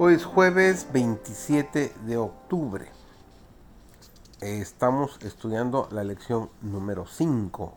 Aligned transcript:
Hoy 0.00 0.14
es 0.14 0.24
jueves 0.24 0.86
27 0.92 1.92
de 2.06 2.16
octubre. 2.16 2.86
Estamos 4.40 5.18
estudiando 5.22 5.88
la 5.90 6.04
lección 6.04 6.50
número 6.62 7.08
5, 7.08 7.74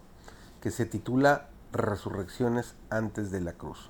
que 0.62 0.70
se 0.70 0.86
titula 0.86 1.48
Resurrecciones 1.72 2.76
antes 2.92 3.32
de 3.32 3.42
la 3.42 3.54
cruz. 3.54 3.90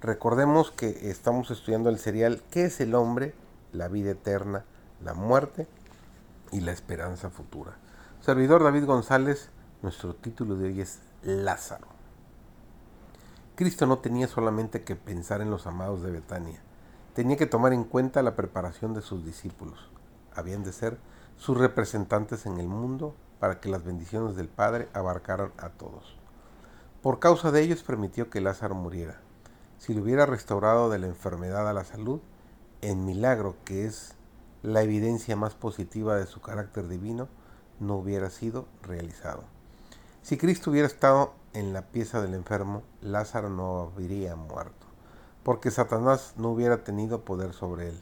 Recordemos 0.00 0.72
que 0.72 1.08
estamos 1.08 1.52
estudiando 1.52 1.88
el 1.88 2.00
serial 2.00 2.42
¿Qué 2.50 2.64
es 2.64 2.80
el 2.80 2.96
hombre? 2.96 3.32
La 3.72 3.86
vida 3.86 4.10
eterna, 4.10 4.64
la 5.00 5.14
muerte 5.14 5.68
y 6.50 6.62
la 6.62 6.72
esperanza 6.72 7.30
futura. 7.30 7.76
Servidor 8.22 8.64
David 8.64 8.86
González, 8.86 9.50
nuestro 9.82 10.16
título 10.16 10.56
de 10.56 10.66
hoy 10.66 10.80
es 10.80 10.98
Lázaro. 11.22 11.86
Cristo 13.54 13.86
no 13.86 13.98
tenía 13.98 14.26
solamente 14.26 14.82
que 14.82 14.96
pensar 14.96 15.42
en 15.42 15.50
los 15.52 15.68
amados 15.68 16.02
de 16.02 16.10
Betania 16.10 16.60
tenía 17.16 17.38
que 17.38 17.46
tomar 17.46 17.72
en 17.72 17.84
cuenta 17.84 18.20
la 18.20 18.36
preparación 18.36 18.92
de 18.92 19.00
sus 19.00 19.24
discípulos. 19.24 19.88
Habían 20.34 20.64
de 20.64 20.72
ser 20.72 20.98
sus 21.38 21.56
representantes 21.56 22.44
en 22.44 22.60
el 22.60 22.68
mundo 22.68 23.14
para 23.40 23.58
que 23.58 23.70
las 23.70 23.84
bendiciones 23.84 24.36
del 24.36 24.48
Padre 24.48 24.90
abarcaran 24.92 25.50
a 25.56 25.70
todos. 25.70 26.14
Por 27.00 27.18
causa 27.18 27.50
de 27.50 27.62
ellos 27.62 27.82
permitió 27.82 28.28
que 28.28 28.42
Lázaro 28.42 28.74
muriera. 28.74 29.18
Si 29.78 29.94
lo 29.94 30.02
hubiera 30.02 30.26
restaurado 30.26 30.90
de 30.90 30.98
la 30.98 31.06
enfermedad 31.06 31.66
a 31.66 31.72
la 31.72 31.84
salud, 31.84 32.20
el 32.82 32.96
milagro 32.96 33.56
que 33.64 33.86
es 33.86 34.14
la 34.62 34.82
evidencia 34.82 35.36
más 35.36 35.54
positiva 35.54 36.16
de 36.16 36.26
su 36.26 36.42
carácter 36.42 36.86
divino 36.86 37.28
no 37.80 37.94
hubiera 37.94 38.28
sido 38.28 38.66
realizado. 38.82 39.44
Si 40.20 40.36
Cristo 40.36 40.70
hubiera 40.70 40.86
estado 40.86 41.32
en 41.54 41.72
la 41.72 41.80
pieza 41.80 42.20
del 42.20 42.34
enfermo, 42.34 42.82
Lázaro 43.00 43.48
no 43.48 43.80
habría 43.80 44.36
muerto 44.36 44.85
porque 45.46 45.70
Satanás 45.70 46.34
no 46.36 46.48
hubiera 46.48 46.82
tenido 46.82 47.20
poder 47.20 47.52
sobre 47.52 47.90
él. 47.90 48.00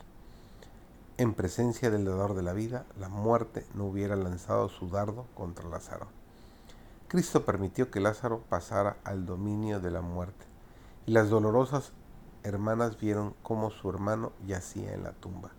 En 1.18 1.34
presencia 1.34 1.90
del 1.90 2.06
dador 2.06 2.32
de 2.32 2.42
la 2.42 2.54
vida, 2.54 2.86
la 2.98 3.10
muerte 3.10 3.66
no 3.74 3.84
hubiera 3.84 4.16
lanzado 4.16 4.70
su 4.70 4.88
dardo 4.88 5.26
contra 5.34 5.68
Lázaro. 5.68 6.06
Cristo 7.06 7.44
permitió 7.44 7.90
que 7.90 8.00
Lázaro 8.00 8.40
pasara 8.48 8.96
al 9.04 9.26
dominio 9.26 9.78
de 9.78 9.90
la 9.90 10.00
muerte, 10.00 10.46
y 11.04 11.12
las 11.12 11.28
dolorosas 11.28 11.92
hermanas 12.44 12.98
vieron 12.98 13.34
cómo 13.42 13.70
su 13.70 13.90
hermano 13.90 14.32
yacía 14.46 14.94
en 14.94 15.02
la 15.02 15.12
tumba. 15.12 15.50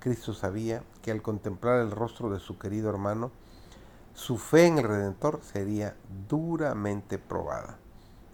Cristo 0.00 0.34
sabía 0.34 0.82
que 1.00 1.10
al 1.10 1.22
contemplar 1.22 1.80
el 1.80 1.90
rostro 1.90 2.28
de 2.28 2.38
su 2.38 2.58
querido 2.58 2.90
hermano, 2.90 3.30
su 4.12 4.36
fe 4.36 4.66
en 4.66 4.76
el 4.76 4.84
Redentor 4.84 5.40
sería 5.42 5.96
duramente 6.28 7.16
probada. 7.16 7.78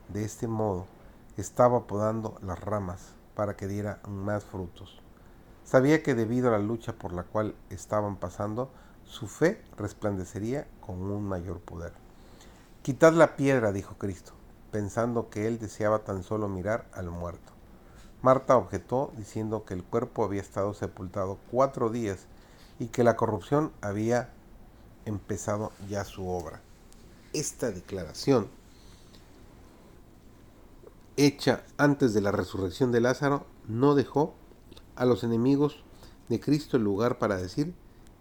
De 0.08 0.24
este 0.24 0.48
modo, 0.48 0.86
estaba 1.40 1.86
podando 1.86 2.38
las 2.42 2.60
ramas 2.60 3.14
para 3.34 3.56
que 3.56 3.66
diera 3.66 4.00
más 4.06 4.44
frutos. 4.44 5.00
Sabía 5.64 6.02
que 6.02 6.14
debido 6.14 6.48
a 6.48 6.52
la 6.52 6.58
lucha 6.58 6.92
por 6.92 7.12
la 7.12 7.22
cual 7.22 7.54
estaban 7.70 8.16
pasando, 8.16 8.70
su 9.04 9.26
fe 9.26 9.62
resplandecería 9.76 10.66
con 10.80 11.00
un 11.02 11.24
mayor 11.24 11.60
poder. 11.60 11.92
Quitad 12.82 13.12
la 13.12 13.36
piedra, 13.36 13.72
dijo 13.72 13.96
Cristo, 13.96 14.32
pensando 14.70 15.30
que 15.30 15.46
él 15.46 15.58
deseaba 15.58 16.00
tan 16.00 16.22
solo 16.22 16.48
mirar 16.48 16.86
al 16.92 17.10
muerto. 17.10 17.52
Marta 18.22 18.56
objetó 18.56 19.12
diciendo 19.16 19.64
que 19.64 19.74
el 19.74 19.82
cuerpo 19.82 20.24
había 20.24 20.42
estado 20.42 20.74
sepultado 20.74 21.38
cuatro 21.50 21.88
días 21.88 22.26
y 22.78 22.88
que 22.88 23.04
la 23.04 23.16
corrupción 23.16 23.72
había 23.80 24.30
empezado 25.06 25.72
ya 25.88 26.04
su 26.04 26.28
obra. 26.28 26.60
Esta 27.32 27.70
declaración 27.70 28.48
hecha 31.16 31.64
antes 31.76 32.14
de 32.14 32.20
la 32.20 32.32
resurrección 32.32 32.92
de 32.92 33.00
Lázaro 33.00 33.46
no 33.68 33.94
dejó 33.94 34.34
a 34.96 35.04
los 35.04 35.24
enemigos 35.24 35.82
de 36.28 36.40
Cristo 36.40 36.76
el 36.76 36.84
lugar 36.84 37.18
para 37.18 37.36
decir 37.36 37.74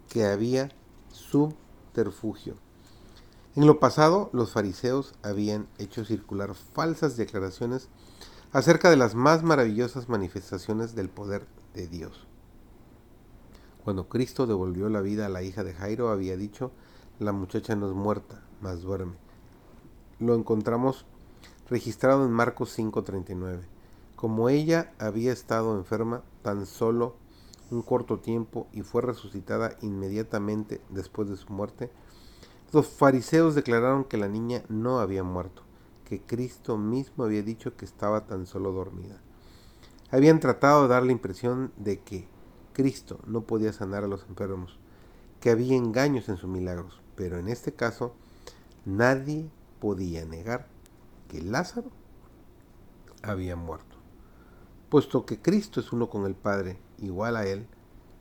que 0.10 0.26
había 0.26 0.70
subterfugio. 1.12 2.56
En 3.56 3.68
lo 3.68 3.80
pasado, 3.80 4.30
los 4.34 4.52
fariseos 4.52 5.14
habían 5.24 5.68
hecho 5.78 6.06
circular 6.06 6.54
falsas 6.56 7.18
declaraciones 7.18 7.90
acerca 8.52 8.90
de 8.90 8.98
las 8.98 9.16
más 9.16 9.44
maravillosas 9.44 10.10
manifestaciones 10.10 10.96
del 10.96 11.10
poder 11.10 11.46
de 11.74 11.88
Dios. 11.88 12.28
Cuando 13.84 14.08
Cristo 14.08 14.48
devolvió 14.48 14.90
la 14.90 15.02
vida 15.02 15.26
a 15.26 15.30
la 15.30 15.44
hija 15.44 15.64
de 15.64 15.74
Jairo, 15.74 16.10
había 16.10 16.38
dicho, 16.38 16.72
la 17.20 17.32
muchacha 17.32 17.76
no 17.76 17.88
es 17.88 17.94
muerta, 17.94 18.42
mas 18.62 18.82
duerme. 18.82 19.16
Lo 20.20 20.36
encontramos 20.36 21.06
registrado 21.70 22.26
en 22.26 22.32
Marcos 22.32 22.72
5:39. 22.78 23.62
Como 24.16 24.50
ella 24.50 24.92
había 24.98 25.32
estado 25.32 25.78
enferma 25.78 26.24
tan 26.42 26.66
solo 26.66 27.16
un 27.70 27.84
corto 27.84 28.20
tiempo 28.20 28.68
y 28.74 28.82
fue 28.82 29.04
resucitada 29.04 29.78
inmediatamente 29.82 30.82
después 30.90 31.30
de 31.30 31.38
su 31.38 31.54
muerte, 31.54 31.92
los 32.74 32.88
fariseos 32.88 33.56
declararon 33.56 34.04
que 34.04 34.18
la 34.18 34.28
niña 34.28 34.64
no 34.68 35.00
había 35.00 35.24
muerto, 35.24 35.62
que 36.06 36.22
Cristo 36.22 36.78
mismo 36.78 37.24
había 37.24 37.44
dicho 37.44 37.78
que 37.78 37.86
estaba 37.86 38.26
tan 38.26 38.48
solo 38.48 38.72
dormida. 38.72 39.22
Habían 40.12 40.40
tratado 40.40 40.84
de 40.84 40.88
dar 40.90 41.04
la 41.04 41.12
impresión 41.12 41.72
de 41.78 42.00
que 42.00 42.28
Cristo 42.74 43.20
no 43.28 43.42
podía 43.42 43.74
sanar 43.74 44.04
a 44.04 44.08
los 44.08 44.26
enfermos, 44.28 44.80
que 45.40 45.52
había 45.52 45.78
engaños 45.78 46.30
en 46.30 46.38
sus 46.38 46.50
milagros, 46.50 47.00
pero 47.16 47.38
en 47.38 47.48
este 47.48 47.74
caso 47.74 48.14
nadie 48.86 49.50
podía 49.80 50.26
negar 50.26 50.68
que 51.30 51.42
Lázaro 51.42 51.90
había 53.24 53.56
muerto. 53.56 53.96
Puesto 54.90 55.26
que 55.26 55.42
Cristo 55.42 55.80
es 55.80 55.94
uno 55.94 56.10
con 56.10 56.26
el 56.26 56.36
Padre, 56.36 56.78
igual 56.98 57.38
a 57.38 57.46
Él, 57.46 57.68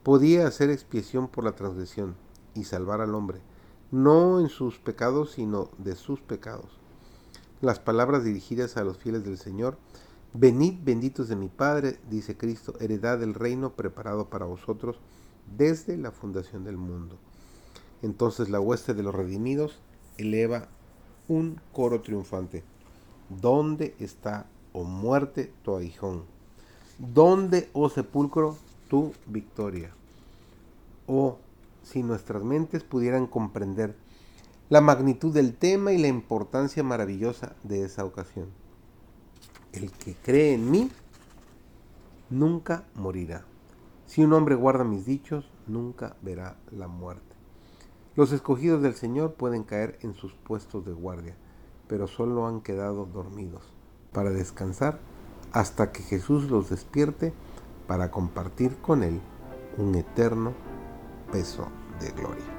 podía 0.04 0.46
hacer 0.46 0.70
expiación 0.70 1.26
por 1.26 1.42
la 1.42 1.56
transgresión 1.56 2.14
y 2.54 2.64
salvar 2.64 3.00
al 3.00 3.16
hombre, 3.16 3.41
no 3.91 4.38
en 4.38 4.48
sus 4.48 4.78
pecados, 4.78 5.32
sino 5.32 5.70
de 5.78 5.97
sus 5.97 6.20
pecados. 6.20 6.78
Las 7.60 7.80
palabras 7.80 8.22
dirigidas 8.22 8.76
a 8.76 8.84
los 8.84 8.98
fieles 8.98 9.24
del 9.24 9.38
Señor, 9.38 9.76
Venid 10.34 10.74
benditos 10.84 11.28
de 11.28 11.36
mi 11.36 11.48
Padre, 11.48 11.98
dice 12.10 12.36
Cristo, 12.36 12.74
heredad 12.80 13.18
del 13.18 13.32
reino 13.32 13.72
preparado 13.72 14.28
para 14.28 14.44
vosotros 14.44 15.00
desde 15.56 15.97
la 15.97 16.12
fundación 16.12 16.64
del 16.64 16.76
mundo. 16.76 17.16
Entonces 18.02 18.50
la 18.50 18.60
hueste 18.60 18.92
de 18.92 19.02
los 19.02 19.14
redimidos 19.14 19.80
eleva 20.18 20.68
un 21.28 21.58
coro 21.72 22.02
triunfante. 22.02 22.62
¿Dónde 23.28 23.94
está, 23.99 24.47
oh 24.72 24.84
muerte, 24.84 25.53
tu 25.62 25.77
aguijón? 25.77 26.25
¿Dónde, 26.99 27.69
oh 27.75 27.91
sepulcro, 27.91 28.56
tu 28.89 29.12
victoria? 29.27 29.91
Oh, 31.06 31.37
si 31.83 32.03
nuestras 32.03 32.43
mentes 32.43 32.84
pudieran 32.84 33.27
comprender 33.27 33.97
la 34.71 34.81
magnitud 34.81 35.33
del 35.33 35.55
tema 35.55 35.93
y 35.93 35.99
la 35.99 36.09
importancia 36.09 36.83
maravillosa 36.83 37.55
de 37.65 37.84
esa 37.84 38.05
ocasión. 38.05 38.49
El 39.72 39.93
que 39.93 40.15
cree 40.15 40.55
en 40.55 40.71
mí 40.71 40.91
nunca 42.31 42.84
morirá. 42.95 43.45
Si 44.06 44.25
un 44.25 44.33
hombre 44.33 44.55
guarda 44.55 44.84
mis 44.84 45.05
dichos, 45.05 45.50
nunca 45.66 46.16
verá 46.22 46.56
la 46.71 46.89
muerte. 46.89 47.37
Los 48.16 48.33
escogidos 48.33 48.83
del 48.83 48.95
Señor 48.95 49.34
pueden 49.34 49.65
caer 49.65 49.99
en 50.00 50.15
sus 50.15 50.33
puestos 50.33 50.87
de 50.87 50.93
guardia 50.93 51.37
pero 51.88 52.06
solo 52.06 52.47
han 52.47 52.60
quedado 52.60 53.06
dormidos 53.06 53.62
para 54.12 54.31
descansar 54.31 54.98
hasta 55.53 55.92
que 55.92 56.03
Jesús 56.03 56.51
los 56.51 56.71
despierte 56.71 57.33
para 57.86 58.10
compartir 58.10 58.77
con 58.77 59.03
Él 59.03 59.21
un 59.78 59.95
eterno 59.95 60.53
peso 61.33 61.66
de 62.01 62.10
gloria. 62.12 62.58